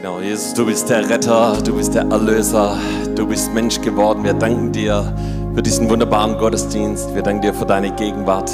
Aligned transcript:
Genau, 0.00 0.18
Jesus, 0.18 0.54
du 0.54 0.64
bist 0.64 0.88
der 0.88 1.10
Retter, 1.10 1.58
du 1.62 1.76
bist 1.76 1.94
der 1.94 2.06
Erlöser, 2.06 2.78
du 3.14 3.26
bist 3.26 3.52
Mensch 3.52 3.82
geworden. 3.82 4.24
Wir 4.24 4.32
danken 4.32 4.72
dir 4.72 5.14
für 5.54 5.60
diesen 5.60 5.90
wunderbaren 5.90 6.38
Gottesdienst. 6.38 7.14
Wir 7.14 7.20
danken 7.20 7.42
dir 7.42 7.52
für 7.52 7.66
deine 7.66 7.94
Gegenwart. 7.94 8.50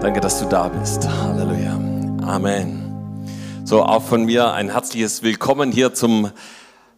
Danke, 0.00 0.18
dass 0.18 0.40
du 0.40 0.46
da 0.46 0.66
bist. 0.66 1.08
Halleluja. 1.08 1.74
Amen. 2.26 2.92
So, 3.62 3.84
auch 3.84 4.02
von 4.02 4.24
mir 4.24 4.52
ein 4.52 4.70
herzliches 4.70 5.22
Willkommen 5.22 5.70
hier 5.70 5.94
zum 5.94 6.32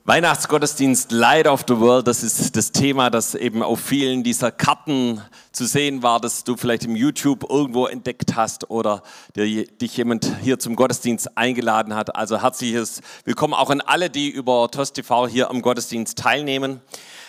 Weihnachtsgottesdienst 0.04 1.12
Light 1.12 1.46
of 1.46 1.64
the 1.68 1.78
World, 1.78 2.08
das 2.08 2.24
ist 2.24 2.56
das 2.56 2.72
Thema, 2.72 3.08
das 3.08 3.36
eben 3.36 3.62
auf 3.62 3.78
vielen 3.78 4.24
dieser 4.24 4.50
Karten 4.50 5.22
zu 5.52 5.64
sehen 5.64 6.02
war, 6.02 6.18
das 6.18 6.42
du 6.42 6.56
vielleicht 6.56 6.82
im 6.82 6.96
YouTube 6.96 7.48
irgendwo 7.48 7.86
entdeckt 7.86 8.34
hast 8.34 8.68
oder 8.68 9.04
dir, 9.36 9.64
dich 9.64 9.96
jemand 9.96 10.28
hier 10.42 10.58
zum 10.58 10.74
Gottesdienst 10.74 11.38
eingeladen 11.38 11.94
hat. 11.94 12.16
Also 12.16 12.42
herzliches 12.42 13.00
Willkommen 13.24 13.54
auch 13.54 13.70
an 13.70 13.80
alle, 13.80 14.10
die 14.10 14.28
über 14.28 14.68
TOS 14.72 14.92
TV 14.92 15.28
hier 15.28 15.48
am 15.48 15.62
Gottesdienst 15.62 16.18
teilnehmen. 16.18 16.80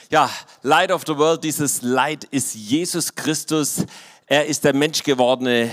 Ja, 0.09 0.27
Light 0.63 0.91
of 0.91 1.03
the 1.05 1.15
World, 1.15 1.43
dieses 1.43 1.83
Light 1.83 2.23
ist 2.23 2.55
Jesus 2.55 3.13
Christus. 3.13 3.85
Er 4.25 4.45
ist 4.45 4.63
der 4.63 4.73
menschgewordene 4.73 5.69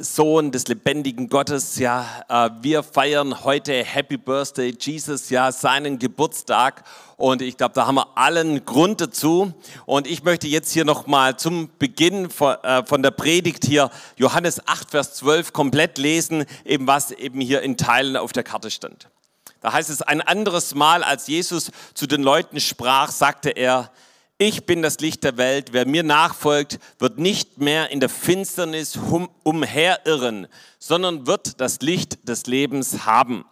Sohn 0.00 0.50
des 0.50 0.66
lebendigen 0.66 1.28
Gottes. 1.28 1.78
Ja, 1.78 2.24
äh, 2.28 2.50
wir 2.60 2.82
feiern 2.82 3.44
heute 3.44 3.84
Happy 3.84 4.16
Birthday 4.16 4.74
Jesus, 4.78 5.30
ja, 5.30 5.52
seinen 5.52 6.00
Geburtstag. 6.00 6.82
Und 7.16 7.42
ich 7.42 7.56
glaube, 7.56 7.74
da 7.74 7.86
haben 7.86 7.94
wir 7.94 8.18
allen 8.18 8.64
Grund 8.64 9.00
dazu. 9.00 9.54
Und 9.86 10.08
ich 10.08 10.24
möchte 10.24 10.48
jetzt 10.48 10.72
hier 10.72 10.84
nochmal 10.84 11.36
zum 11.36 11.70
Beginn 11.78 12.28
von, 12.28 12.56
äh, 12.64 12.84
von 12.84 13.04
der 13.04 13.12
Predigt 13.12 13.64
hier 13.64 13.90
Johannes 14.16 14.66
8, 14.66 14.90
Vers 14.90 15.14
12 15.14 15.52
komplett 15.52 15.96
lesen, 15.96 16.46
eben 16.64 16.88
was 16.88 17.12
eben 17.12 17.40
hier 17.40 17.62
in 17.62 17.76
Teilen 17.76 18.16
auf 18.16 18.32
der 18.32 18.42
Karte 18.42 18.72
stand. 18.72 19.08
Da 19.60 19.72
heißt 19.72 19.90
es, 19.90 20.02
ein 20.02 20.22
anderes 20.22 20.74
Mal, 20.74 21.04
als 21.04 21.28
Jesus 21.28 21.70
zu 21.94 22.08
den 22.08 22.24
Leuten 22.24 22.58
sprach, 22.58 23.12
sagte 23.12 23.50
er, 23.50 23.92
ich 24.40 24.64
bin 24.64 24.80
das 24.80 25.00
Licht 25.00 25.22
der 25.22 25.36
Welt. 25.36 25.74
Wer 25.74 25.86
mir 25.86 26.02
nachfolgt, 26.02 26.78
wird 26.98 27.18
nicht 27.18 27.58
mehr 27.58 27.90
in 27.90 28.00
der 28.00 28.08
Finsternis 28.08 28.98
umherirren, 29.42 30.46
sondern 30.78 31.26
wird 31.26 31.60
das 31.60 31.82
Licht 31.82 32.26
des 32.26 32.46
Lebens 32.46 33.04
haben. 33.04 33.44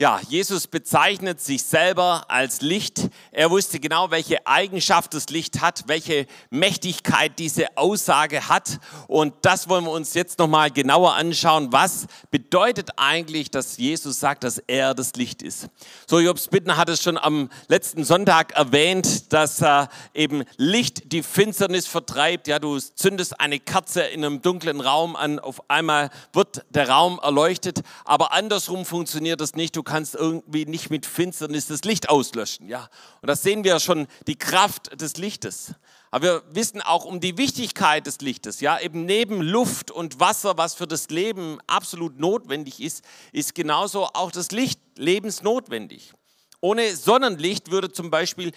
Ja, 0.00 0.20
Jesus 0.28 0.66
bezeichnet 0.66 1.40
sich 1.40 1.62
selber 1.62 2.24
als 2.26 2.62
Licht. 2.62 3.10
Er 3.30 3.52
wusste 3.52 3.78
genau, 3.78 4.10
welche 4.10 4.44
Eigenschaft 4.44 5.14
das 5.14 5.28
Licht 5.28 5.60
hat, 5.60 5.84
welche 5.86 6.26
Mächtigkeit 6.50 7.38
diese 7.38 7.76
Aussage 7.76 8.48
hat. 8.48 8.80
Und 9.06 9.34
das 9.42 9.68
wollen 9.68 9.84
wir 9.84 9.92
uns 9.92 10.14
jetzt 10.14 10.40
nochmal 10.40 10.72
genauer 10.72 11.14
anschauen. 11.14 11.70
Was 11.70 12.08
bedeutet 12.32 12.90
eigentlich, 12.96 13.52
dass 13.52 13.76
Jesus 13.76 14.18
sagt, 14.18 14.42
dass 14.42 14.58
er 14.58 14.94
das 14.94 15.12
Licht 15.12 15.42
ist? 15.42 15.68
So, 16.08 16.18
Jobs 16.18 16.48
Bitten 16.48 16.76
hat 16.76 16.88
es 16.88 17.00
schon 17.00 17.16
am 17.16 17.48
letzten 17.68 18.02
Sonntag 18.02 18.50
erwähnt, 18.50 19.32
dass 19.32 19.60
äh, 19.60 19.86
eben 20.12 20.42
Licht 20.56 21.12
die 21.12 21.22
Finsternis 21.22 21.86
vertreibt. 21.86 22.48
Ja, 22.48 22.58
du 22.58 22.80
zündest 22.80 23.38
eine 23.38 23.60
Kerze 23.60 24.00
in 24.02 24.24
einem 24.24 24.42
dunklen 24.42 24.80
Raum 24.80 25.14
an, 25.14 25.38
auf 25.38 25.70
einmal 25.70 26.10
wird 26.32 26.64
der 26.70 26.88
Raum 26.88 27.20
erleuchtet. 27.22 27.82
Aber 28.04 28.32
andersrum 28.32 28.84
funktioniert 28.84 29.40
das 29.40 29.54
nicht. 29.54 29.76
Du 29.76 29.83
kannst 29.84 30.14
irgendwie 30.14 30.66
nicht 30.66 30.90
mit 30.90 31.06
Finsternis 31.06 31.68
das 31.68 31.84
Licht 31.84 32.08
auslöschen. 32.08 32.68
Ja? 32.68 32.88
Und 33.22 33.28
das 33.28 33.42
sehen 33.42 33.64
wir 33.64 33.78
schon, 33.80 34.06
die 34.26 34.36
Kraft 34.36 35.00
des 35.00 35.16
Lichtes. 35.16 35.74
Aber 36.10 36.26
wir 36.26 36.42
wissen 36.50 36.80
auch 36.80 37.04
um 37.04 37.20
die 37.20 37.38
Wichtigkeit 37.38 38.06
des 38.06 38.20
Lichtes. 38.20 38.60
Ja, 38.60 38.78
eben 38.78 39.04
neben 39.04 39.42
Luft 39.42 39.90
und 39.90 40.20
Wasser, 40.20 40.56
was 40.56 40.74
für 40.74 40.86
das 40.86 41.08
Leben 41.08 41.58
absolut 41.66 42.20
notwendig 42.20 42.80
ist, 42.80 43.04
ist 43.32 43.54
genauso 43.54 44.06
auch 44.06 44.30
das 44.30 44.52
Licht 44.52 44.80
lebensnotwendig. 44.96 46.12
Ohne 46.60 46.94
Sonnenlicht 46.94 47.72
würde 47.72 47.90
zum 47.90 48.10
Beispiel 48.10 48.52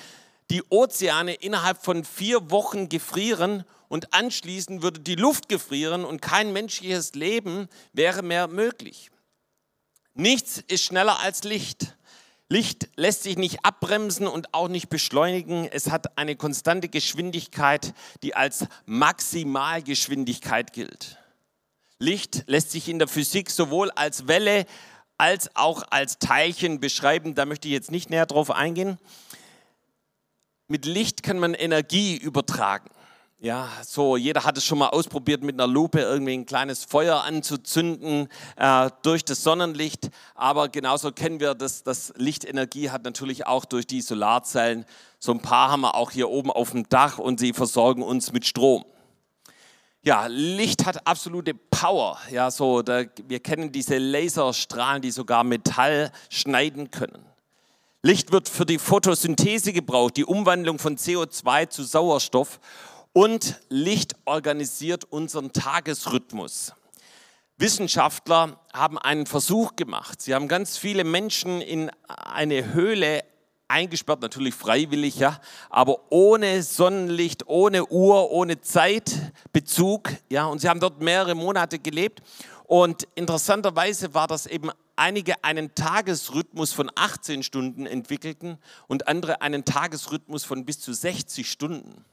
die 0.51 0.63
Ozeane 0.69 1.33
innerhalb 1.33 1.83
von 1.83 2.05
vier 2.05 2.51
Wochen 2.51 2.89
gefrieren 2.89 3.65
und 3.89 4.13
anschließend 4.13 4.81
würde 4.81 4.99
die 4.99 5.15
Luft 5.15 5.49
gefrieren 5.49 6.05
und 6.05 6.21
kein 6.21 6.53
menschliches 6.53 7.15
Leben 7.15 7.67
wäre 7.91 8.21
mehr 8.21 8.47
möglich. 8.47 9.09
Nichts 10.17 10.63
ist 10.67 10.83
schneller 10.83 11.19
als 11.19 11.43
Licht. 11.43 11.95
Licht 12.49 12.89
lässt 12.95 13.21
sich 13.21 13.37
nicht 13.37 13.63
abbremsen 13.63 14.25
und 14.25 14.53
auch 14.55 14.67
nicht 14.67 14.89
beschleunigen. 14.89 15.69
Es 15.71 15.91
hat 15.91 16.17
eine 16.17 16.35
konstante 16.35 16.89
Geschwindigkeit, 16.89 17.93
die 18.23 18.33
als 18.33 18.65
Maximalgeschwindigkeit 18.87 20.73
gilt. 20.73 21.19
Licht 21.99 22.45
lässt 22.47 22.71
sich 22.71 22.89
in 22.89 22.97
der 22.97 23.07
Physik 23.07 23.51
sowohl 23.51 23.91
als 23.91 24.27
Welle 24.27 24.65
als 25.19 25.55
auch 25.55 25.83
als 25.91 26.17
Teilchen 26.17 26.79
beschreiben. 26.79 27.35
Da 27.35 27.45
möchte 27.45 27.67
ich 27.67 27.73
jetzt 27.73 27.91
nicht 27.91 28.09
näher 28.09 28.25
drauf 28.25 28.49
eingehen. 28.49 28.97
Mit 30.67 30.85
Licht 30.85 31.21
kann 31.21 31.37
man 31.37 31.53
Energie 31.53 32.17
übertragen. 32.17 32.89
Ja, 33.39 33.69
so 33.85 34.17
jeder 34.17 34.45
hat 34.45 34.57
es 34.57 34.65
schon 34.65 34.79
mal 34.79 34.89
ausprobiert, 34.89 35.43
mit 35.43 35.53
einer 35.53 35.71
Lupe 35.71 35.99
irgendwie 35.99 36.33
ein 36.33 36.47
kleines 36.47 36.85
Feuer 36.85 37.23
anzuzünden 37.23 38.29
äh, 38.55 38.89
durch 39.03 39.23
das 39.23 39.43
Sonnenlicht. 39.43 40.09
Aber 40.33 40.69
genauso 40.69 41.11
kennen 41.11 41.39
wir, 41.39 41.53
dass 41.53 41.83
das 41.83 42.11
Licht 42.17 42.45
Energie 42.45 42.89
hat 42.89 43.03
natürlich 43.03 43.45
auch 43.45 43.65
durch 43.65 43.85
die 43.85 44.01
Solarzellen. 44.01 44.85
So 45.19 45.33
ein 45.33 45.39
paar 45.39 45.69
haben 45.69 45.81
wir 45.81 45.93
auch 45.93 46.09
hier 46.09 46.29
oben 46.29 46.49
auf 46.49 46.71
dem 46.71 46.89
Dach 46.89 47.19
und 47.19 47.39
sie 47.39 47.53
versorgen 47.53 48.01
uns 48.01 48.31
mit 48.31 48.47
Strom. 48.47 48.85
Ja, 50.01 50.25
Licht 50.25 50.87
hat 50.87 51.05
absolute 51.05 51.53
Power. 51.53 52.17
Ja, 52.31 52.49
so 52.49 52.81
da, 52.81 53.03
wir 53.27 53.39
kennen 53.39 53.71
diese 53.71 53.99
Laserstrahlen, 53.99 55.03
die 55.03 55.11
sogar 55.11 55.43
Metall 55.43 56.11
schneiden 56.31 56.89
können. 56.89 57.23
Licht 58.01 58.31
wird 58.31 58.49
für 58.49 58.65
die 58.65 58.79
Photosynthese 58.79 59.73
gebraucht, 59.73 60.17
die 60.17 60.25
Umwandlung 60.25 60.79
von 60.79 60.97
CO2 60.97 61.69
zu 61.69 61.83
Sauerstoff 61.83 62.59
und 63.17 63.59
Licht 63.69 64.15
organisiert 64.25 65.05
unseren 65.05 65.51
Tagesrhythmus. 65.51 66.73
Wissenschaftler 67.57 68.59
haben 68.71 68.99
einen 68.99 69.25
Versuch 69.25 69.75
gemacht. 69.75 70.21
Sie 70.21 70.35
haben 70.35 70.47
ganz 70.47 70.77
viele 70.77 71.03
Menschen 71.03 71.59
in 71.59 71.89
eine 72.07 72.75
Höhle 72.75 73.23
eingesperrt, 73.67 74.21
natürlich 74.21 74.53
freiwillig, 74.53 75.17
ja, 75.17 75.41
aber 75.71 76.11
ohne 76.11 76.61
Sonnenlicht, 76.61 77.47
ohne 77.47 77.87
Uhr, 77.87 78.29
ohne 78.29 78.61
Zeitbezug, 78.61 80.11
ja, 80.29 80.45
und 80.45 80.59
sie 80.59 80.69
haben 80.69 80.79
dort 80.79 81.01
mehrere 81.01 81.33
Monate 81.33 81.79
gelebt. 81.79 82.21
Und 82.65 83.07
interessanterweise 83.15 84.13
war 84.13 84.27
das 84.27 84.45
eben 84.45 84.69
einige 84.95 85.43
einen 85.43 85.73
Tagesrhythmus 85.73 86.71
von 86.71 86.91
18 86.93 87.41
Stunden 87.41 87.87
entwickelten 87.87 88.59
und 88.87 89.07
andere 89.07 89.41
einen 89.41 89.65
Tagesrhythmus 89.65 90.43
von 90.43 90.65
bis 90.65 90.79
zu 90.79 90.93
60 90.93 91.49
Stunden. 91.49 92.05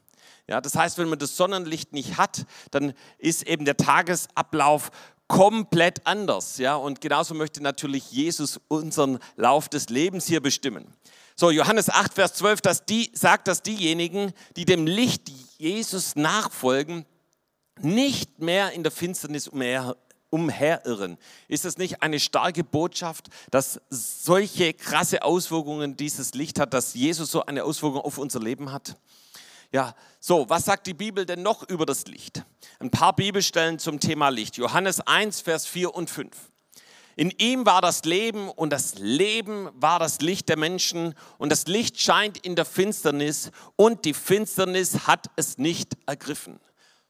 Ja, 0.47 0.61
das 0.61 0.75
heißt, 0.75 0.97
wenn 0.97 1.09
man 1.09 1.19
das 1.19 1.37
Sonnenlicht 1.37 1.93
nicht 1.93 2.17
hat, 2.17 2.45
dann 2.71 2.93
ist 3.17 3.47
eben 3.47 3.65
der 3.65 3.77
Tagesablauf 3.77 4.91
komplett 5.27 6.05
anders. 6.05 6.57
Ja, 6.57 6.75
und 6.75 7.01
genauso 7.01 7.33
möchte 7.33 7.61
natürlich 7.61 8.11
Jesus 8.11 8.59
unseren 8.67 9.19
Lauf 9.35 9.69
des 9.69 9.89
Lebens 9.89 10.27
hier 10.27 10.41
bestimmen. 10.41 10.93
So, 11.35 11.49
Johannes 11.49 11.89
8, 11.89 12.13
Vers 12.13 12.35
12 12.35 12.61
dass 12.61 12.85
die, 12.85 13.11
sagt, 13.13 13.47
dass 13.47 13.61
diejenigen, 13.61 14.33
die 14.55 14.65
dem 14.65 14.85
Licht 14.85 15.29
Jesus 15.57 16.15
nachfolgen, 16.15 17.05
nicht 17.81 18.39
mehr 18.39 18.71
in 18.71 18.83
der 18.83 18.91
Finsternis 18.91 19.47
umher, 19.47 19.97
umherirren. 20.29 21.17
Ist 21.47 21.65
das 21.65 21.77
nicht 21.77 22.01
eine 22.01 22.19
starke 22.19 22.63
Botschaft, 22.63 23.27
dass 23.51 23.81
solche 23.89 24.73
krasse 24.73 25.23
Auswirkungen 25.23 25.97
dieses 25.97 26.33
Licht 26.35 26.59
hat, 26.59 26.73
dass 26.73 26.93
Jesus 26.93 27.31
so 27.31 27.45
eine 27.45 27.63
Auswirkung 27.63 28.01
auf 28.01 28.17
unser 28.17 28.39
Leben 28.39 28.71
hat? 28.71 28.95
Ja, 29.75 29.93
so, 30.21 30.47
was 30.47 30.63
sagt 30.63 30.87
die 30.87 30.93
Bibel 30.93 31.25
denn 31.25 31.41
noch 31.41 31.67
über 31.67 31.85
das 31.85 32.05
Licht? 32.07 32.45
Ein 32.79 32.91
paar 32.91 33.13
Bibelstellen 33.13 33.77
zum 33.77 33.99
Thema 33.99 34.29
Licht. 34.29 34.55
Johannes 34.55 35.01
1, 35.01 35.41
Vers 35.41 35.67
4 35.67 35.93
und 35.93 36.09
5. 36.09 36.31
In 37.17 37.29
ihm 37.31 37.65
war 37.65 37.81
das 37.81 38.05
Leben 38.05 38.47
und 38.47 38.69
das 38.69 38.95
Leben 38.99 39.67
war 39.73 39.99
das 39.99 40.21
Licht 40.21 40.47
der 40.47 40.55
Menschen 40.55 41.13
und 41.37 41.51
das 41.51 41.67
Licht 41.67 41.99
scheint 41.99 42.37
in 42.37 42.55
der 42.55 42.63
Finsternis 42.63 43.51
und 43.75 44.05
die 44.05 44.13
Finsternis 44.13 45.07
hat 45.07 45.25
es 45.35 45.57
nicht 45.57 45.97
ergriffen. 46.05 46.61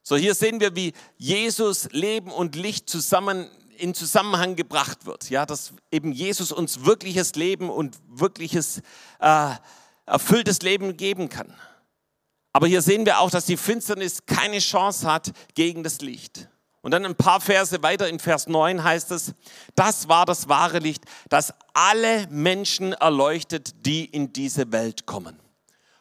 So, 0.01 0.15
hier 0.15 0.33
sehen 0.33 0.59
wir, 0.59 0.75
wie 0.75 0.94
Jesus 1.19 1.88
Leben 1.91 2.31
und 2.31 2.56
Licht 2.56 2.89
zusammen 2.89 3.47
in 3.77 3.94
Zusammenhang 3.94 4.56
gebracht 4.56 5.06
wird. 5.06 5.29
Ja, 5.29 5.45
dass 5.45 5.71
eben 5.91 6.12
Jesus 6.12 6.51
uns 6.51 6.83
wirkliches 6.83 7.35
Leben 7.35 7.69
und 7.69 8.00
wirkliches 8.07 8.81
äh, 9.19 9.51
erfülltes 10.07 10.63
Leben 10.63 10.97
geben 10.97 11.29
kann. 11.29 11.53
Aber 12.55 12.67
hier 12.67 12.81
sehen 12.81 13.05
wir 13.05 13.19
auch, 13.19 13.29
dass 13.29 13.47
die 13.47 13.57
Finsternis 13.57 14.25
keine 14.25 14.59
Chance 14.59 15.05
hat 15.11 15.33
gegen 15.55 15.83
das 15.83 15.99
Licht. 15.99 16.47
Und 16.79 16.91
dann 16.91 17.05
ein 17.05 17.17
paar 17.17 17.41
Verse 17.41 17.83
weiter 17.83 18.07
in 18.07 18.17
Vers 18.17 18.47
9 18.47 18.81
heißt 18.81 19.11
es, 19.11 19.33
das 19.75 20.07
war 20.07 20.25
das 20.25 20.47
wahre 20.47 20.79
Licht, 20.79 21.03
das 21.27 21.53
alle 21.73 22.27
Menschen 22.29 22.93
erleuchtet, 22.93 23.85
die 23.85 24.05
in 24.05 24.31
diese 24.31 24.71
Welt 24.71 25.05
kommen. 25.05 25.37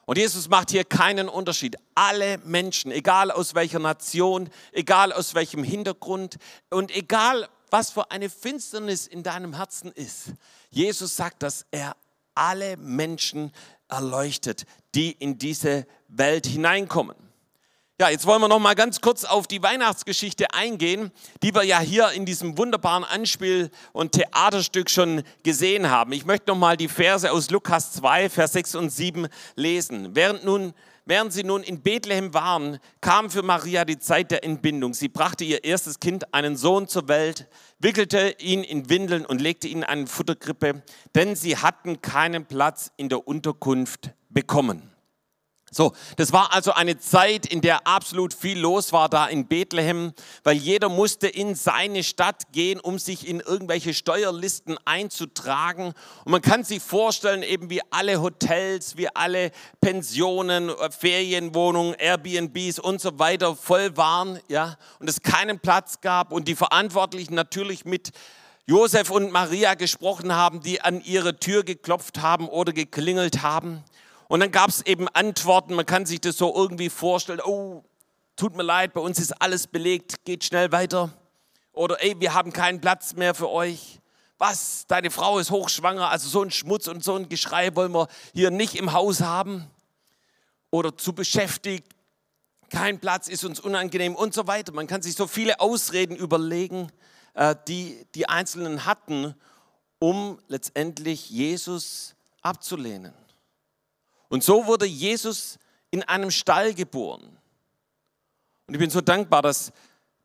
Und 0.06 0.16
Jesus 0.16 0.48
macht 0.48 0.70
hier 0.70 0.84
keinen 0.84 1.28
Unterschied. 1.28 1.74
Alle 1.96 2.38
Menschen, 2.44 2.92
egal 2.92 3.32
aus 3.32 3.56
welcher 3.56 3.80
Nation, 3.80 4.48
egal 4.70 5.12
aus 5.12 5.34
welchem 5.34 5.64
Hintergrund 5.64 6.36
und 6.70 6.94
egal 6.94 7.48
was 7.70 7.90
für 7.90 8.12
eine 8.12 8.30
Finsternis 8.30 9.08
in 9.08 9.24
deinem 9.24 9.54
Herzen 9.54 9.90
ist. 9.90 10.26
Jesus 10.70 11.16
sagt, 11.16 11.42
dass 11.42 11.66
er 11.72 11.96
alle 12.36 12.76
Menschen 12.76 13.50
erleuchtet, 13.88 14.66
die 14.94 15.12
in 15.12 15.38
diese 15.38 15.86
Welt 16.08 16.46
hineinkommen. 16.46 17.16
Ja, 18.00 18.08
jetzt 18.08 18.26
wollen 18.26 18.40
wir 18.40 18.48
noch 18.48 18.58
mal 18.58 18.74
ganz 18.74 19.00
kurz 19.00 19.24
auf 19.24 19.46
die 19.46 19.62
Weihnachtsgeschichte 19.62 20.52
eingehen, 20.52 21.12
die 21.44 21.54
wir 21.54 21.62
ja 21.62 21.78
hier 21.78 22.10
in 22.10 22.26
diesem 22.26 22.58
wunderbaren 22.58 23.04
Anspiel- 23.04 23.70
und 23.92 24.10
Theaterstück 24.12 24.90
schon 24.90 25.22
gesehen 25.44 25.88
haben. 25.88 26.10
Ich 26.10 26.24
möchte 26.24 26.50
noch 26.50 26.58
mal 26.58 26.76
die 26.76 26.88
Verse 26.88 27.30
aus 27.30 27.50
Lukas 27.50 27.92
2, 27.92 28.30
Vers 28.30 28.54
6 28.54 28.74
und 28.74 28.90
7 28.90 29.28
lesen. 29.54 30.16
Während 30.16 30.44
nun 30.44 30.74
Während 31.06 31.34
sie 31.34 31.44
nun 31.44 31.62
in 31.62 31.82
Bethlehem 31.82 32.32
waren, 32.32 32.78
kam 33.02 33.28
für 33.28 33.42
Maria 33.42 33.84
die 33.84 33.98
Zeit 33.98 34.30
der 34.30 34.42
Entbindung. 34.42 34.94
Sie 34.94 35.08
brachte 35.08 35.44
ihr 35.44 35.62
erstes 35.62 36.00
Kind, 36.00 36.32
einen 36.32 36.56
Sohn, 36.56 36.88
zur 36.88 37.08
Welt, 37.08 37.46
wickelte 37.78 38.36
ihn 38.38 38.64
in 38.64 38.88
Windeln 38.88 39.26
und 39.26 39.38
legte 39.38 39.68
ihn 39.68 39.78
in 39.78 39.84
eine 39.84 40.06
Futterkrippe, 40.06 40.82
denn 41.14 41.36
sie 41.36 41.58
hatten 41.58 42.00
keinen 42.00 42.46
Platz 42.46 42.90
in 42.96 43.10
der 43.10 43.28
Unterkunft 43.28 44.12
bekommen. 44.30 44.93
So, 45.74 45.92
das 46.16 46.32
war 46.32 46.52
also 46.52 46.72
eine 46.72 46.98
Zeit, 46.98 47.46
in 47.46 47.60
der 47.60 47.84
absolut 47.84 48.32
viel 48.32 48.58
los 48.58 48.92
war 48.92 49.08
da 49.08 49.26
in 49.26 49.48
Bethlehem, 49.48 50.12
weil 50.44 50.56
jeder 50.56 50.88
musste 50.88 51.26
in 51.26 51.56
seine 51.56 52.04
Stadt 52.04 52.52
gehen, 52.52 52.78
um 52.78 53.00
sich 53.00 53.26
in 53.26 53.40
irgendwelche 53.40 53.92
Steuerlisten 53.92 54.78
einzutragen. 54.84 55.92
Und 56.24 56.30
man 56.30 56.42
kann 56.42 56.62
sich 56.62 56.80
vorstellen, 56.80 57.42
eben 57.42 57.70
wie 57.70 57.80
alle 57.90 58.22
Hotels, 58.22 58.96
wie 58.96 59.08
alle 59.08 59.50
Pensionen, 59.80 60.70
Ferienwohnungen, 60.90 61.94
Airbnbs 61.94 62.78
und 62.78 63.00
so 63.00 63.18
weiter 63.18 63.56
voll 63.56 63.96
waren, 63.96 64.38
ja, 64.46 64.76
und 65.00 65.10
es 65.10 65.22
keinen 65.22 65.58
Platz 65.58 66.00
gab 66.00 66.30
und 66.30 66.46
die 66.46 66.54
Verantwortlichen 66.54 67.34
natürlich 67.34 67.84
mit 67.84 68.12
Josef 68.66 69.10
und 69.10 69.32
Maria 69.32 69.74
gesprochen 69.74 70.36
haben, 70.36 70.60
die 70.60 70.80
an 70.80 71.00
ihre 71.00 71.40
Tür 71.40 71.64
geklopft 71.64 72.22
haben 72.22 72.48
oder 72.48 72.72
geklingelt 72.72 73.42
haben. 73.42 73.82
Und 74.34 74.40
dann 74.40 74.50
gab 74.50 74.68
es 74.68 74.84
eben 74.84 75.06
Antworten, 75.10 75.74
man 75.74 75.86
kann 75.86 76.06
sich 76.06 76.20
das 76.20 76.36
so 76.36 76.52
irgendwie 76.52 76.90
vorstellen, 76.90 77.40
oh, 77.44 77.84
tut 78.34 78.56
mir 78.56 78.64
leid, 78.64 78.92
bei 78.92 79.00
uns 79.00 79.20
ist 79.20 79.30
alles 79.40 79.68
belegt, 79.68 80.24
geht 80.24 80.42
schnell 80.42 80.72
weiter. 80.72 81.12
Oder 81.72 82.02
ey, 82.02 82.18
wir 82.18 82.34
haben 82.34 82.52
keinen 82.52 82.80
Platz 82.80 83.14
mehr 83.14 83.36
für 83.36 83.48
euch. 83.48 84.00
Was, 84.36 84.88
deine 84.88 85.12
Frau 85.12 85.38
ist 85.38 85.52
hochschwanger, 85.52 86.10
also 86.10 86.28
so 86.28 86.42
ein 86.42 86.50
Schmutz 86.50 86.88
und 86.88 87.04
so 87.04 87.14
ein 87.14 87.28
Geschrei 87.28 87.76
wollen 87.76 87.92
wir 87.92 88.08
hier 88.32 88.50
nicht 88.50 88.74
im 88.74 88.92
Haus 88.92 89.20
haben. 89.20 89.70
Oder 90.72 90.96
zu 90.96 91.12
beschäftigt, 91.12 91.86
kein 92.70 92.98
Platz 92.98 93.28
ist 93.28 93.44
uns 93.44 93.60
unangenehm 93.60 94.16
und 94.16 94.34
so 94.34 94.48
weiter. 94.48 94.72
Man 94.72 94.88
kann 94.88 95.00
sich 95.00 95.14
so 95.14 95.28
viele 95.28 95.60
Ausreden 95.60 96.16
überlegen, 96.16 96.90
äh, 97.34 97.54
die 97.68 98.04
die 98.16 98.28
Einzelnen 98.28 98.84
hatten, 98.84 99.36
um 100.00 100.40
letztendlich 100.48 101.30
Jesus 101.30 102.16
abzulehnen. 102.42 103.14
Und 104.34 104.42
so 104.42 104.66
wurde 104.66 104.84
Jesus 104.84 105.60
in 105.92 106.02
einem 106.02 106.32
Stall 106.32 106.74
geboren. 106.74 107.38
Und 108.66 108.74
ich 108.74 108.80
bin 108.80 108.90
so 108.90 109.00
dankbar, 109.00 109.42
dass 109.42 109.70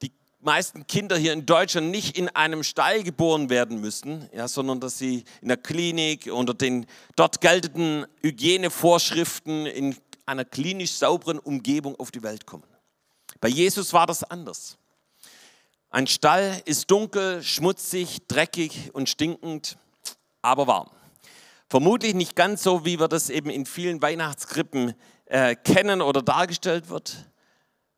die 0.01 0.11
meisten 0.39 0.88
Kinder 0.88 1.15
hier 1.15 1.31
in 1.31 1.45
Deutschland 1.45 1.91
nicht 1.91 2.17
in 2.17 2.27
einem 2.29 2.63
Stall 2.63 3.03
geboren 3.03 3.51
werden 3.51 3.79
müssen, 3.79 4.27
ja, 4.33 4.47
sondern 4.47 4.79
dass 4.79 4.97
sie 4.97 5.25
in 5.44 5.50
der 5.50 5.57
Klinik 5.57 6.25
unter 6.25 6.56
den 6.56 6.88
dort 7.15 7.39
geltenden 7.39 8.07
Hygienevorschriften 8.23 9.67
in 9.67 9.95
einer 10.25 10.44
klinisch 10.44 10.94
sauberen 10.94 11.38
Umgebung 11.38 11.95
auf 12.00 12.09
die 12.09 12.23
Welt 12.23 12.47
kommen. 12.47 12.65
Bei 13.39 13.47
Jesus 13.47 13.94
war 13.94 14.07
das 14.07 14.23
anders. 14.23 14.79
Ein 15.91 16.07
Stall 16.07 16.63
ist 16.65 16.89
dunkel, 16.89 17.44
schmutzig, 17.44 18.25
dreckig 18.27 18.89
und 18.91 19.07
stinkend, 19.07 19.77
aber 20.41 20.65
warm. 20.65 20.89
Vermutlich 21.69 22.16
nicht 22.16 22.36
ganz 22.36 22.63
so, 22.63 22.83
wie 22.83 23.00
wir 23.00 23.07
das 23.07 23.30
eben 23.30 23.51
in 23.51 23.68
vielen 23.68 24.01
Weihnachtskrippen 24.01 24.95
äh, 25.25 25.56
kennen 25.56 26.01
oder 26.01 26.24
dargestellt 26.24 26.89
wird. 26.89 27.30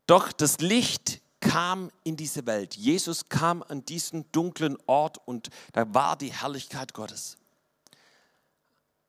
Doch 0.07 0.33
das 0.33 0.59
Licht 0.59 1.21
kam 1.39 1.89
in 2.03 2.17
diese 2.17 2.45
Welt. 2.45 2.75
Jesus 2.75 3.29
kam 3.29 3.63
an 3.63 3.85
diesen 3.85 4.29
dunklen 4.33 4.77
Ort 4.87 5.19
und 5.25 5.49
da 5.71 5.93
war 5.93 6.17
die 6.17 6.33
Herrlichkeit 6.33 6.93
Gottes. 6.93 7.37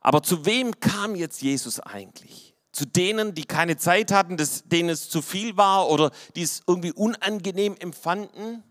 Aber 0.00 0.22
zu 0.22 0.46
wem 0.46 0.78
kam 0.78 1.16
jetzt 1.16 1.42
Jesus 1.42 1.80
eigentlich? 1.80 2.54
Zu 2.70 2.86
denen, 2.86 3.34
die 3.34 3.44
keine 3.44 3.76
Zeit 3.76 4.12
hatten, 4.12 4.36
denen 4.66 4.88
es 4.88 5.10
zu 5.10 5.22
viel 5.22 5.56
war 5.56 5.88
oder 5.88 6.12
die 6.36 6.42
es 6.42 6.62
irgendwie 6.66 6.92
unangenehm 6.92 7.76
empfanden? 7.78 8.62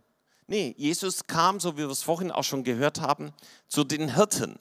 Nee, 0.48 0.74
Jesus 0.78 1.26
kam, 1.26 1.60
so 1.60 1.74
wie 1.74 1.82
wir 1.82 1.90
es 1.90 2.02
vorhin 2.02 2.32
auch 2.32 2.44
schon 2.44 2.64
gehört 2.64 3.00
haben, 3.00 3.32
zu 3.68 3.84
den 3.84 4.16
Hirten. 4.16 4.58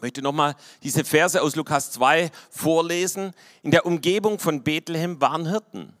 Ich 0.00 0.02
möchte 0.02 0.22
nochmal 0.22 0.54
diese 0.82 1.04
Verse 1.04 1.42
aus 1.42 1.56
Lukas 1.56 1.90
2 1.90 2.30
vorlesen. 2.48 3.34
In 3.62 3.70
der 3.70 3.84
Umgebung 3.84 4.38
von 4.38 4.62
Bethlehem 4.62 5.20
waren 5.20 5.46
Hirten, 5.46 5.92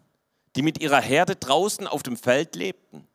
die 0.56 0.62
mit 0.62 0.80
ihrer 0.80 1.02
Herde 1.02 1.36
draußen 1.36 1.86
auf 1.86 2.02
dem 2.02 2.16
Feld 2.16 2.56
lebten. 2.56 3.06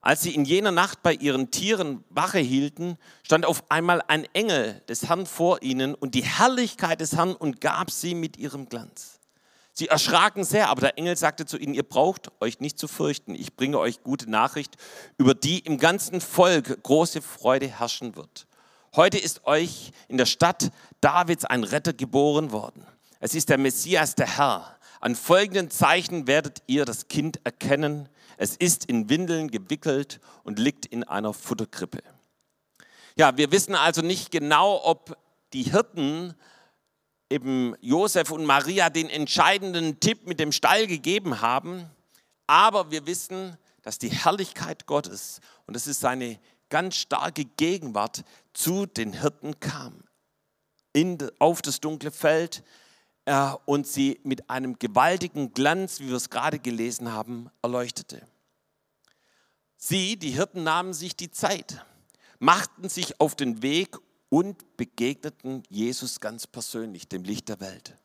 Als 0.00 0.22
sie 0.22 0.34
in 0.34 0.46
jener 0.46 0.70
Nacht 0.70 1.02
bei 1.02 1.12
ihren 1.12 1.50
Tieren 1.50 2.04
Wache 2.08 2.38
hielten, 2.38 2.96
stand 3.22 3.44
auf 3.44 3.70
einmal 3.70 4.00
ein 4.08 4.24
Engel 4.32 4.80
des 4.88 5.10
Herrn 5.10 5.26
vor 5.26 5.60
ihnen 5.60 5.94
und 5.94 6.14
die 6.14 6.24
Herrlichkeit 6.24 7.02
des 7.02 7.14
Herrn 7.16 7.36
umgab 7.36 7.90
sie 7.90 8.14
mit 8.14 8.38
ihrem 8.38 8.70
Glanz. 8.70 9.20
Sie 9.74 9.88
erschraken 9.88 10.44
sehr, 10.44 10.70
aber 10.70 10.80
der 10.80 10.96
Engel 10.96 11.18
sagte 11.18 11.44
zu 11.44 11.58
ihnen, 11.58 11.74
ihr 11.74 11.82
braucht 11.82 12.32
euch 12.40 12.60
nicht 12.60 12.78
zu 12.78 12.88
fürchten. 12.88 13.34
Ich 13.34 13.56
bringe 13.56 13.78
euch 13.78 14.02
gute 14.02 14.30
Nachricht, 14.30 14.76
über 15.18 15.34
die 15.34 15.58
im 15.58 15.76
ganzen 15.76 16.22
Volk 16.22 16.82
große 16.82 17.20
Freude 17.20 17.68
herrschen 17.68 18.16
wird. 18.16 18.46
Heute 18.96 19.18
ist 19.18 19.44
euch 19.44 19.90
in 20.06 20.18
der 20.18 20.26
Stadt 20.26 20.70
Davids 21.00 21.44
ein 21.44 21.64
Retter 21.64 21.92
geboren 21.92 22.52
worden. 22.52 22.86
Es 23.18 23.34
ist 23.34 23.48
der 23.48 23.58
Messias, 23.58 24.14
der 24.14 24.38
Herr. 24.38 24.78
An 25.00 25.16
folgenden 25.16 25.68
Zeichen 25.68 26.28
werdet 26.28 26.62
ihr 26.68 26.84
das 26.84 27.08
Kind 27.08 27.40
erkennen. 27.42 28.08
Es 28.36 28.54
ist 28.54 28.84
in 28.84 29.08
Windeln 29.08 29.50
gewickelt 29.50 30.20
und 30.44 30.60
liegt 30.60 30.86
in 30.86 31.02
einer 31.02 31.34
Futterkrippe. 31.34 32.04
Ja, 33.16 33.36
wir 33.36 33.50
wissen 33.50 33.74
also 33.74 34.00
nicht 34.00 34.30
genau, 34.30 34.80
ob 34.84 35.18
die 35.54 35.64
Hirten 35.64 36.34
eben 37.28 37.74
Josef 37.80 38.30
und 38.30 38.44
Maria 38.44 38.90
den 38.90 39.10
entscheidenden 39.10 39.98
Tipp 39.98 40.28
mit 40.28 40.38
dem 40.38 40.52
Stall 40.52 40.86
gegeben 40.86 41.40
haben, 41.40 41.90
aber 42.46 42.92
wir 42.92 43.08
wissen, 43.08 43.56
dass 43.82 43.98
die 43.98 44.10
Herrlichkeit 44.10 44.86
Gottes, 44.86 45.40
und 45.66 45.74
das 45.74 45.88
ist 45.88 45.98
seine 45.98 46.38
ganz 46.74 46.96
starke 46.96 47.44
Gegenwart 47.44 48.24
zu 48.52 48.84
den 48.84 49.12
Hirten 49.12 49.60
kam, 49.60 50.02
in, 50.92 51.18
auf 51.38 51.62
das 51.62 51.78
dunkle 51.78 52.10
Feld 52.10 52.64
äh, 53.26 53.52
und 53.64 53.86
sie 53.86 54.18
mit 54.24 54.50
einem 54.50 54.76
gewaltigen 54.80 55.54
Glanz, 55.54 56.00
wie 56.00 56.08
wir 56.08 56.16
es 56.16 56.30
gerade 56.30 56.58
gelesen 56.58 57.12
haben, 57.12 57.48
erleuchtete. 57.62 58.26
Sie, 59.76 60.16
die 60.16 60.32
Hirten, 60.32 60.64
nahmen 60.64 60.94
sich 60.94 61.14
die 61.14 61.30
Zeit, 61.30 61.84
machten 62.40 62.88
sich 62.88 63.20
auf 63.20 63.36
den 63.36 63.62
Weg 63.62 63.96
und 64.28 64.76
begegneten 64.76 65.62
Jesus 65.68 66.18
ganz 66.18 66.48
persönlich, 66.48 67.06
dem 67.06 67.22
Licht 67.22 67.50
der 67.50 67.60
Welt. 67.60 67.96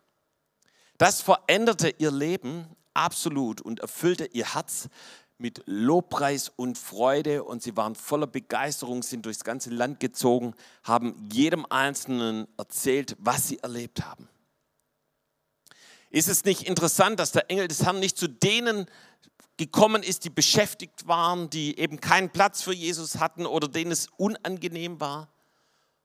Das 1.00 1.22
veränderte 1.22 1.90
ihr 1.98 2.12
Leben 2.12 2.68
absolut 2.94 3.62
und 3.62 3.80
erfüllte 3.80 4.26
ihr 4.26 4.54
Herz 4.54 4.90
mit 5.40 5.64
Lobpreis 5.66 6.52
und 6.56 6.78
Freude 6.78 7.44
und 7.44 7.64
sie 7.64 7.76
waren 7.78 7.96
voller 7.96 8.28
Begeisterung, 8.28 9.02
sind 9.04 9.26
durchs 9.26 9.44
ganze 9.44 9.70
Land 9.70 10.00
gezogen, 10.00 10.54
haben 10.84 11.28
jedem 11.32 11.66
Einzelnen 11.70 12.48
erzählt, 12.58 13.16
was 13.20 13.48
sie 13.48 13.60
erlebt 13.60 14.06
haben. 14.06 14.28
Ist 16.10 16.28
es 16.28 16.44
nicht 16.44 16.64
interessant, 16.64 17.20
dass 17.20 17.32
der 17.32 17.50
Engel 17.50 17.68
des 17.68 17.84
Herrn 17.84 18.00
nicht 18.00 18.18
zu 18.18 18.28
denen 18.28 18.86
gekommen 19.58 20.04
ist, 20.04 20.26
die 20.26 20.30
beschäftigt 20.30 21.08
waren, 21.08 21.50
die 21.50 21.78
eben 21.78 22.00
keinen 22.00 22.30
Platz 22.30 22.62
für 22.62 22.74
Jesus 22.74 23.20
hatten 23.20 23.46
oder 23.46 23.68
denen 23.68 23.92
es 23.92 24.08
unangenehm 24.18 25.00
war, 25.00 25.30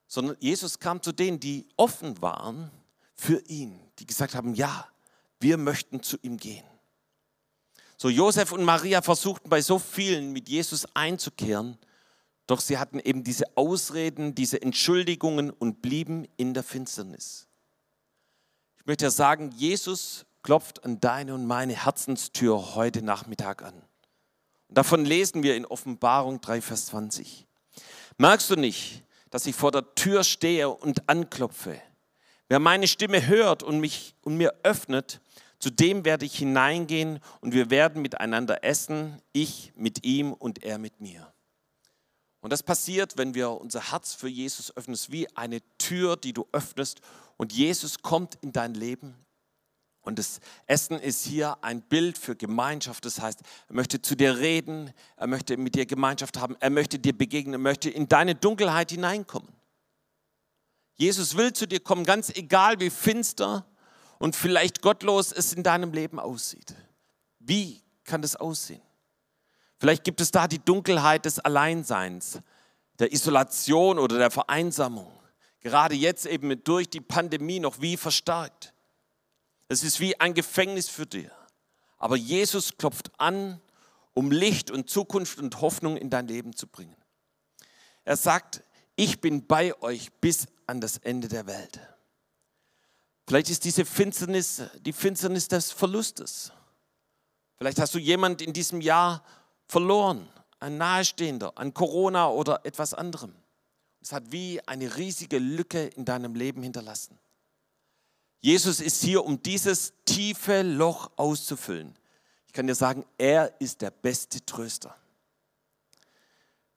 sondern 0.07 0.37
Jesus 0.39 0.79
kam 0.79 1.01
zu 1.01 1.11
denen, 1.11 1.39
die 1.39 1.67
offen 1.75 2.21
waren 2.21 2.71
für 3.15 3.39
ihn, 3.47 3.79
die 3.99 4.05
gesagt 4.05 4.35
haben, 4.35 4.53
ja, 4.53 4.87
wir 5.39 5.57
möchten 5.57 6.03
zu 6.03 6.17
ihm 6.21 6.37
gehen. 6.37 6.65
So 7.97 8.09
Josef 8.09 8.51
und 8.51 8.63
Maria 8.63 9.01
versuchten 9.01 9.49
bei 9.49 9.61
so 9.61 9.79
vielen 9.79 10.33
mit 10.33 10.49
Jesus 10.49 10.85
einzukehren, 10.93 11.77
doch 12.47 12.59
sie 12.59 12.77
hatten 12.77 12.99
eben 12.99 13.23
diese 13.23 13.45
Ausreden, 13.55 14.35
diese 14.35 14.61
Entschuldigungen 14.61 15.49
und 15.49 15.81
blieben 15.81 16.27
in 16.37 16.53
der 16.53 16.63
Finsternis. 16.63 17.47
Ich 18.77 18.85
möchte 18.85 19.05
ja 19.05 19.11
sagen, 19.11 19.51
Jesus 19.55 20.25
klopft 20.43 20.83
an 20.83 20.99
deine 20.99 21.33
und 21.33 21.47
meine 21.47 21.73
Herzenstür 21.73 22.75
heute 22.75 23.01
Nachmittag 23.01 23.63
an. 23.63 23.73
Und 24.67 24.77
davon 24.77 25.05
lesen 25.05 25.41
wir 25.41 25.55
in 25.55 25.65
Offenbarung 25.65 26.41
3, 26.41 26.61
Vers 26.61 26.87
20. 26.87 27.47
Merkst 28.17 28.49
du 28.49 28.55
nicht, 28.55 29.03
dass 29.31 29.47
ich 29.47 29.55
vor 29.55 29.71
der 29.71 29.95
Tür 29.95 30.23
stehe 30.23 30.69
und 30.69 31.09
anklopfe? 31.09 31.81
Wer 32.47 32.59
meine 32.59 32.87
Stimme 32.87 33.25
hört 33.25 33.63
und, 33.63 33.79
mich, 33.79 34.13
und 34.21 34.37
mir 34.37 34.53
öffnet, 34.61 35.19
zu 35.59 35.69
dem 35.69 36.05
werde 36.05 36.25
ich 36.25 36.37
hineingehen 36.37 37.19
und 37.41 37.53
wir 37.53 37.69
werden 37.69 38.01
miteinander 38.01 38.63
essen, 38.63 39.21
ich 39.31 39.73
mit 39.75 40.05
ihm 40.05 40.33
und 40.33 40.63
er 40.63 40.77
mit 40.77 40.99
mir. 41.01 41.33
Und 42.41 42.51
das 42.51 42.61
passiert, 42.61 43.17
wenn 43.17 43.33
wir 43.33 43.49
unser 43.49 43.91
Herz 43.91 44.13
für 44.13 44.27
Jesus 44.27 44.75
öffnen. 44.77 44.93
Ist 44.93 45.11
wie 45.11 45.27
eine 45.35 45.61
Tür, 45.79 46.15
die 46.15 46.31
du 46.31 46.45
öffnest 46.51 47.01
und 47.37 47.53
Jesus 47.53 48.03
kommt 48.03 48.35
in 48.41 48.51
dein 48.51 48.75
Leben. 48.75 49.15
Und 50.01 50.19
das 50.19 50.39
Essen 50.67 50.99
ist 50.99 51.25
hier 51.25 51.57
ein 51.63 51.81
Bild 51.81 52.19
für 52.19 52.35
Gemeinschaft. 52.35 53.03
Das 53.05 53.19
heißt, 53.19 53.41
er 53.67 53.75
möchte 53.75 53.99
zu 53.99 54.15
dir 54.15 54.37
reden, 54.37 54.93
er 55.17 55.25
möchte 55.25 55.57
mit 55.57 55.73
dir 55.73 55.87
Gemeinschaft 55.87 56.37
haben, 56.37 56.55
er 56.59 56.69
möchte 56.69 56.99
dir 56.99 57.17
begegnen, 57.17 57.55
er 57.55 57.59
möchte 57.59 57.89
in 57.89 58.07
deine 58.07 58.35
Dunkelheit 58.35 58.91
hineinkommen. 58.91 59.51
Jesus 60.97 61.35
will 61.35 61.51
zu 61.51 61.67
dir 61.67 61.79
kommen, 61.79 62.05
ganz 62.05 62.29
egal 62.29 62.79
wie 62.79 62.91
finster 62.91 63.65
und 64.25 64.35
vielleicht 64.35 64.81
gottlos 64.81 65.31
es 65.31 65.53
in 65.53 65.61
deinem 65.61 65.93
Leben 65.93 66.19
aussieht. 66.19 66.73
Wie 67.37 67.83
kann 68.05 68.23
das 68.23 68.35
aussehen? 68.35 68.81
Vielleicht 69.77 70.03
gibt 70.03 70.19
es 70.19 70.31
da 70.31 70.47
die 70.47 70.57
Dunkelheit 70.57 71.25
des 71.25 71.37
Alleinseins, 71.37 72.39
der 72.97 73.13
Isolation 73.13 73.99
oder 73.99 74.17
der 74.17 74.31
Vereinsamung. 74.31 75.11
Gerade 75.59 75.93
jetzt 75.93 76.25
eben 76.25 76.63
durch 76.63 76.89
die 76.89 77.01
Pandemie 77.01 77.59
noch 77.59 77.81
wie 77.81 77.97
verstärkt. 77.97 78.73
Es 79.67 79.83
ist 79.83 79.99
wie 79.99 80.19
ein 80.19 80.33
Gefängnis 80.33 80.89
für 80.89 81.05
dich. 81.05 81.29
Aber 81.99 82.15
Jesus 82.15 82.79
klopft 82.79 83.11
an, 83.19 83.61
um 84.15 84.31
Licht 84.31 84.71
und 84.71 84.89
Zukunft 84.89 85.37
und 85.37 85.61
Hoffnung 85.61 85.97
in 85.97 86.09
dein 86.09 86.27
Leben 86.27 86.55
zu 86.55 86.65
bringen. 86.65 86.97
Er 88.05 88.17
sagt, 88.17 88.63
ich 88.95 89.21
bin 89.21 89.45
bei 89.45 89.79
euch 89.83 90.11
bis 90.13 90.47
an 90.65 90.81
das 90.81 90.97
Ende 90.97 91.27
der 91.27 91.45
Welt. 91.45 91.79
Vielleicht 93.27 93.49
ist 93.49 93.65
diese 93.65 93.85
Finsternis 93.85 94.61
die 94.81 94.93
Finsternis 94.93 95.47
des 95.47 95.71
Verlustes. 95.71 96.51
Vielleicht 97.57 97.79
hast 97.79 97.95
du 97.95 97.99
jemand 97.99 98.41
in 98.41 98.53
diesem 98.53 98.81
Jahr 98.81 99.23
verloren, 99.67 100.27
ein 100.59 100.77
Nahestehender, 100.77 101.57
an 101.57 101.73
Corona 101.73 102.29
oder 102.29 102.65
etwas 102.65 102.93
anderem. 102.93 103.33
Es 104.01 104.11
hat 104.11 104.31
wie 104.31 104.61
eine 104.67 104.97
riesige 104.97 105.39
Lücke 105.39 105.87
in 105.87 106.05
deinem 106.05 106.35
Leben 106.35 106.61
hinterlassen. 106.61 107.17
Jesus 108.41 108.79
ist 108.79 109.01
hier, 109.01 109.25
um 109.25 109.41
dieses 109.41 109.93
tiefe 110.05 110.61
Loch 110.61 111.09
auszufüllen. 111.15 111.97
Ich 112.45 112.53
kann 112.53 112.67
dir 112.67 112.75
sagen, 112.75 113.03
er 113.17 113.59
ist 113.59 113.81
der 113.81 113.89
beste 113.89 114.45
Tröster. 114.45 114.95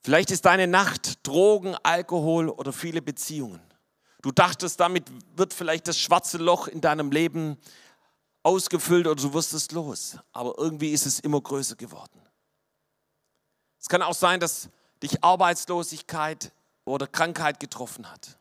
Vielleicht 0.02 0.31
ist 0.31 0.47
deine 0.47 0.67
Nacht 0.67 1.26
Drogen, 1.26 1.75
Alkohol 1.83 2.49
oder 2.49 2.73
viele 2.73 3.02
Beziehungen. 3.02 3.61
Du 4.23 4.33
dachtest, 4.33 4.81
damit 4.81 5.05
wird 5.37 5.55
vielleicht 5.55 5.87
das 5.87 5.99
schwarze 5.99 6.39
Loch 6.39 6.67
in 6.67 6.81
deinem 6.81 7.13
Leben 7.13 7.57
ausgefüllt 8.43 9.07
oder 9.07 9.21
du 9.21 9.33
wirst 9.33 9.53
es 9.53 9.71
los. 9.71 10.17
Aber 10.33 10.55
irgendwie 10.59 10.91
ist 10.91 11.07
es 11.07 11.21
immer 11.21 11.41
größer 11.41 11.77
geworden. 11.77 12.21
Es 13.81 13.89
kann 13.89 14.03
auch 14.03 14.15
sein, 14.15 14.41
dass 14.41 14.71
dich 15.03 15.23
Arbeitslosigkeit 15.23 16.53
oder 16.85 17.07
Krankheit 17.07 17.61
getroffen 17.61 18.11
hat. 18.11 18.39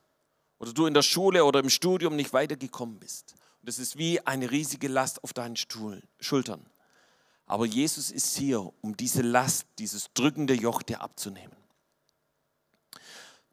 Oder 0.60 0.74
du 0.74 0.88
in 0.88 0.94
der 0.94 1.04
Schule 1.04 1.46
oder 1.46 1.60
im 1.60 1.70
Studium 1.70 2.16
nicht 2.16 2.34
weitergekommen 2.34 3.00
bist. 3.00 3.36
Und 3.62 3.70
es 3.70 3.78
ist 3.78 3.98
wie 3.98 4.20
eine 4.22 4.50
riesige 4.50 4.88
Last 4.88 5.24
auf 5.24 5.34
deinen 5.34 5.56
Stuhl, 5.56 6.02
Schultern. 6.20 6.66
Aber 7.46 7.66
Jesus 7.66 8.12
ist 8.12 8.36
hier, 8.36 8.74
um 8.82 8.98
diese 8.98 9.22
Last, 9.22 9.68
dieses 9.78 10.12
drückende 10.14 10.54
Joch 10.54 10.82
dir 10.82 11.02
abzunehmen. 11.02 11.56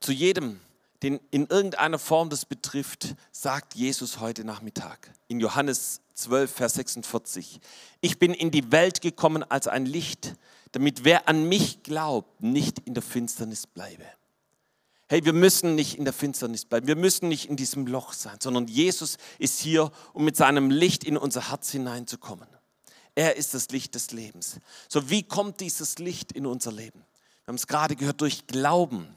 Zu 0.00 0.12
jedem, 0.12 0.60
den 1.04 1.20
in 1.30 1.46
irgendeiner 1.46 1.98
Form 1.98 2.30
das 2.30 2.46
betrifft, 2.46 3.14
sagt 3.30 3.74
Jesus 3.74 4.20
heute 4.20 4.42
Nachmittag 4.42 5.12
in 5.28 5.38
Johannes 5.38 6.00
12, 6.14 6.50
Vers 6.50 6.74
46. 6.74 7.60
Ich 8.00 8.18
bin 8.18 8.32
in 8.32 8.50
die 8.50 8.72
Welt 8.72 9.02
gekommen 9.02 9.42
als 9.42 9.68
ein 9.68 9.84
Licht, 9.84 10.34
damit 10.72 11.04
wer 11.04 11.28
an 11.28 11.46
mich 11.46 11.82
glaubt, 11.82 12.42
nicht 12.42 12.78
in 12.80 12.94
der 12.94 13.02
Finsternis 13.02 13.66
bleibe. 13.66 14.04
Hey, 15.06 15.26
wir 15.26 15.34
müssen 15.34 15.74
nicht 15.74 15.98
in 15.98 16.04
der 16.04 16.14
Finsternis 16.14 16.64
bleiben, 16.64 16.86
wir 16.86 16.96
müssen 16.96 17.28
nicht 17.28 17.50
in 17.50 17.56
diesem 17.56 17.86
Loch 17.86 18.14
sein, 18.14 18.38
sondern 18.40 18.66
Jesus 18.66 19.18
ist 19.38 19.60
hier, 19.60 19.92
um 20.14 20.24
mit 20.24 20.36
seinem 20.36 20.70
Licht 20.70 21.04
in 21.04 21.18
unser 21.18 21.50
Herz 21.50 21.70
hineinzukommen. 21.70 22.48
Er 23.14 23.36
ist 23.36 23.52
das 23.52 23.68
Licht 23.68 23.94
des 23.94 24.10
Lebens. 24.12 24.58
So, 24.88 25.10
wie 25.10 25.22
kommt 25.22 25.60
dieses 25.60 25.98
Licht 25.98 26.32
in 26.32 26.46
unser 26.46 26.72
Leben? 26.72 27.04
Wir 27.44 27.48
haben 27.48 27.56
es 27.56 27.66
gerade 27.66 27.94
gehört 27.94 28.22
durch 28.22 28.46
Glauben. 28.46 29.14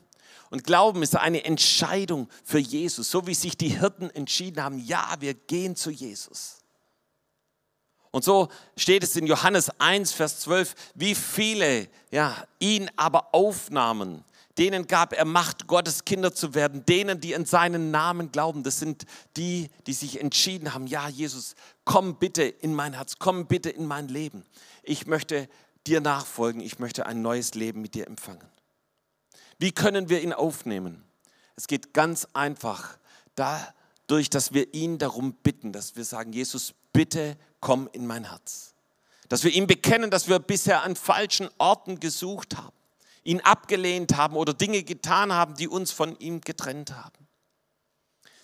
Und 0.50 0.64
Glauben 0.64 1.04
ist 1.04 1.16
eine 1.16 1.44
Entscheidung 1.44 2.30
für 2.44 2.60
Jesus, 2.60 3.12
so 3.12 3.28
wie 3.28 3.34
sich 3.34 3.58
die 3.58 3.80
Hirten 3.80 4.10
entschieden 4.10 4.64
haben, 4.64 4.80
ja, 4.80 5.16
wir 5.20 5.34
gehen 5.34 5.76
zu 5.76 5.90
Jesus. 5.90 6.58
Und 8.12 8.24
so 8.24 8.48
steht 8.76 9.04
es 9.04 9.16
in 9.16 9.28
Johannes 9.28 9.70
1, 9.80 10.14
Vers 10.14 10.40
12, 10.40 10.74
wie 10.96 11.16
viele 11.16 11.88
ja, 12.12 12.36
ihn 12.60 12.90
aber 12.96 13.34
aufnahmen, 13.34 14.24
denen 14.58 14.88
gab 14.88 15.14
er 15.14 15.26
Macht, 15.26 15.68
Gottes 15.68 16.04
Kinder 16.06 16.34
zu 16.34 16.56
werden, 16.56 16.86
denen, 16.86 17.22
die 17.22 17.34
in 17.34 17.46
seinen 17.46 17.92
Namen 17.92 18.32
glauben. 18.32 18.64
Das 18.64 18.80
sind 18.80 19.06
die, 19.36 19.70
die 19.86 19.94
sich 19.94 20.20
entschieden 20.20 20.74
haben, 20.74 20.88
ja, 20.88 21.08
Jesus, 21.10 21.56
komm 21.86 22.16
bitte 22.16 22.44
in 22.44 22.74
mein 22.74 22.94
Herz, 22.94 23.18
komm 23.20 23.46
bitte 23.46 23.70
in 23.70 23.86
mein 23.86 24.08
Leben. 24.08 24.44
Ich 24.82 25.06
möchte 25.06 25.48
dir 25.86 26.02
nachfolgen, 26.02 26.62
ich 26.62 26.80
möchte 26.80 27.06
ein 27.06 27.22
neues 27.22 27.54
Leben 27.54 27.82
mit 27.82 27.94
dir 27.94 28.08
empfangen. 28.08 28.57
Wie 29.60 29.72
können 29.72 30.10
wir 30.10 30.22
ihn 30.22 30.34
aufnehmen? 30.34 31.04
Es 31.56 31.68
geht 31.68 31.94
ganz 31.94 32.28
einfach 32.34 32.98
dadurch, 33.36 34.30
dass 34.30 34.54
wir 34.54 34.74
ihn 34.74 34.98
darum 34.98 35.34
bitten, 35.34 35.74
dass 35.74 35.96
wir 35.96 36.06
sagen, 36.06 36.32
Jesus, 36.32 36.74
bitte 36.94 37.38
komm 37.60 37.90
in 37.92 38.06
mein 38.06 38.30
Herz. 38.30 38.76
Dass 39.30 39.44
wir 39.44 39.52
ihm 39.52 39.68
bekennen, 39.68 40.12
dass 40.12 40.28
wir 40.28 40.40
bisher 40.40 40.84
an 40.84 40.96
falschen 40.96 41.50
Orten 41.58 42.00
gesucht 42.00 42.58
haben, 42.58 42.76
ihn 43.24 43.42
abgelehnt 43.42 44.16
haben 44.16 44.36
oder 44.36 44.54
Dinge 44.54 44.84
getan 44.84 45.34
haben, 45.34 45.56
die 45.56 45.68
uns 45.68 45.92
von 45.92 46.18
ihm 46.20 46.42
getrennt 46.42 46.96
haben. 46.96 47.28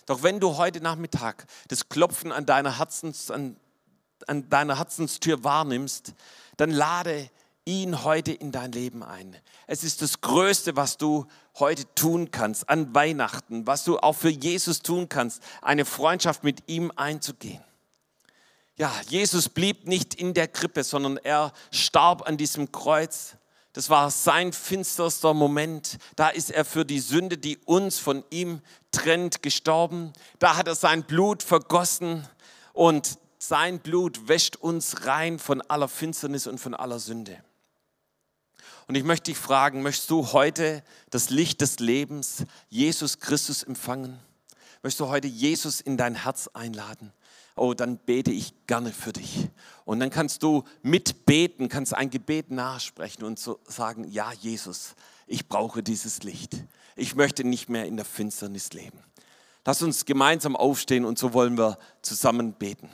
Doch 0.06 0.22
wenn 0.22 0.40
du 0.40 0.56
heute 0.56 0.80
Nachmittag 0.80 1.46
das 1.68 1.88
Klopfen 1.88 2.32
an 2.32 2.44
deiner, 2.44 2.78
Herzens, 2.78 3.30
an, 3.30 3.56
an 4.26 4.50
deiner 4.50 4.78
Herzenstür 4.78 5.42
wahrnimmst, 5.42 6.12
dann 6.56 6.70
lade 6.70 7.30
ihn 7.64 8.04
heute 8.04 8.32
in 8.32 8.52
dein 8.52 8.72
Leben 8.72 9.02
ein. 9.02 9.36
Es 9.66 9.84
ist 9.84 10.02
das 10.02 10.20
Größte, 10.20 10.76
was 10.76 10.98
du 10.98 11.26
heute 11.58 11.84
tun 11.94 12.30
kannst 12.30 12.68
an 12.68 12.94
Weihnachten, 12.94 13.66
was 13.66 13.84
du 13.84 13.98
auch 13.98 14.14
für 14.14 14.30
Jesus 14.30 14.80
tun 14.80 15.08
kannst, 15.08 15.42
eine 15.62 15.84
Freundschaft 15.84 16.44
mit 16.44 16.68
ihm 16.68 16.92
einzugehen. 16.96 17.62
Ja, 18.76 18.92
Jesus 19.08 19.48
blieb 19.48 19.86
nicht 19.86 20.14
in 20.14 20.34
der 20.34 20.48
Krippe, 20.48 20.82
sondern 20.82 21.16
er 21.18 21.52
starb 21.70 22.26
an 22.26 22.36
diesem 22.36 22.72
Kreuz. 22.72 23.36
Das 23.72 23.88
war 23.88 24.10
sein 24.10 24.52
finsterster 24.52 25.32
Moment. 25.32 25.98
Da 26.16 26.28
ist 26.28 26.50
er 26.50 26.64
für 26.64 26.84
die 26.84 26.98
Sünde, 26.98 27.38
die 27.38 27.56
uns 27.58 27.98
von 27.98 28.24
ihm 28.30 28.60
trennt, 28.90 29.42
gestorben. 29.42 30.12
Da 30.38 30.56
hat 30.56 30.66
er 30.66 30.74
sein 30.74 31.04
Blut 31.04 31.42
vergossen 31.42 32.26
und 32.72 33.18
sein 33.38 33.78
Blut 33.78 34.26
wäscht 34.26 34.56
uns 34.56 35.06
rein 35.06 35.38
von 35.38 35.60
aller 35.62 35.88
Finsternis 35.88 36.46
und 36.46 36.58
von 36.58 36.74
aller 36.74 36.98
Sünde. 36.98 37.42
Und 38.86 38.96
ich 38.96 39.04
möchte 39.04 39.30
dich 39.30 39.38
fragen, 39.38 39.82
möchtest 39.82 40.10
du 40.10 40.32
heute 40.32 40.82
das 41.10 41.30
Licht 41.30 41.60
des 41.60 41.78
Lebens, 41.78 42.44
Jesus 42.68 43.18
Christus 43.18 43.62
empfangen? 43.62 44.18
Möchtest 44.82 45.00
du 45.00 45.08
heute 45.08 45.28
Jesus 45.28 45.80
in 45.80 45.96
dein 45.96 46.14
Herz 46.14 46.48
einladen? 46.52 47.12
Oh, 47.56 47.72
dann 47.72 47.98
bete 47.98 48.32
ich 48.32 48.52
gerne 48.66 48.92
für 48.92 49.12
dich. 49.12 49.48
Und 49.84 50.00
dann 50.00 50.10
kannst 50.10 50.42
du 50.42 50.64
mitbeten, 50.82 51.68
kannst 51.68 51.94
ein 51.94 52.10
Gebet 52.10 52.50
nachsprechen 52.50 53.24
und 53.24 53.38
so 53.38 53.60
sagen, 53.64 54.10
ja, 54.10 54.32
Jesus, 54.32 54.94
ich 55.26 55.48
brauche 55.48 55.82
dieses 55.82 56.22
Licht. 56.22 56.64
Ich 56.96 57.14
möchte 57.14 57.44
nicht 57.44 57.68
mehr 57.68 57.86
in 57.86 57.96
der 57.96 58.04
Finsternis 58.04 58.72
leben. 58.72 58.98
Lass 59.64 59.82
uns 59.82 60.04
gemeinsam 60.04 60.56
aufstehen 60.56 61.04
und 61.04 61.18
so 61.18 61.32
wollen 61.32 61.56
wir 61.56 61.78
zusammen 62.02 62.52
beten. 62.52 62.90